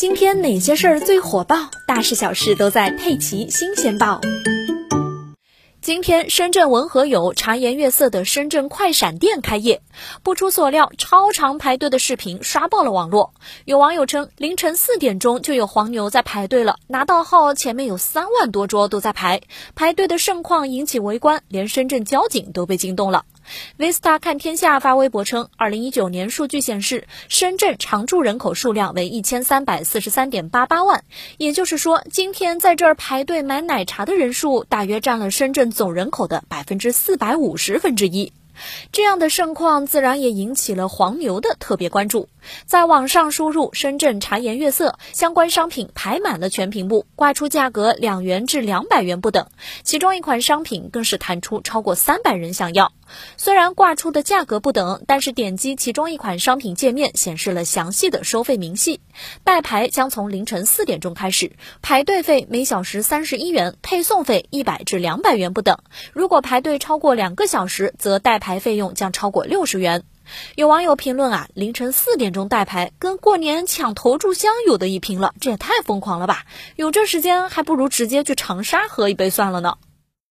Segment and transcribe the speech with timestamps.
[0.00, 1.68] 今天哪些事儿最火爆？
[1.86, 4.18] 大事小事都在《佩奇新鲜报》。
[5.82, 9.82] 今天，深圳文和友茶颜悦色的深圳快闪店开业。
[10.22, 13.34] 不出所料，超长排队的视频刷爆了网络。
[13.66, 19.42] 有网友称，凌晨四点钟就有黄牛在排队了，拿到号前面有三万多桌都在排，
[19.74, 23.26] 排队的盛况引起围观，连深圳交警都被惊动了。
[23.78, 31.04] Vista 看天下发微博称，二零一九年数据显示，深圳常住人口数量为一千三百四十三点八八万，
[31.38, 38.32] 也就是说，今天在这儿排队买奶茶的人数大约占了深圳总人口的百分之四百五十分之一。
[38.92, 42.28] 这样的盛况自然也引起了黄牛的特别关注。
[42.64, 49.48] 在网上输入“深圳茶颜悦色”相关商品排满了全屏幕，挂出价格两元至两百元不等，
[49.82, 52.92] 其中一款商品更是弹出超过三百人想要。
[53.36, 59.00] 虽然挂出的价格不等，但是点击其中一款商品界面显示了详细的收费明细。
[59.44, 61.52] 代排将从凌晨四点钟开始，
[61.82, 65.78] 排队费每小时三十一元，配送费一百至两百元不等。
[66.12, 70.02] 如果排队超过两个小时，则代排牌费用将超过六十元。
[70.56, 76.44] 有网友评论啊，凌晨四点钟带牌，跟过年抢头炷香有的一拼了，这也太疯狂了吧！
[76.74, 79.76] 有这时间，还不如直接去长沙喝一杯算了呢。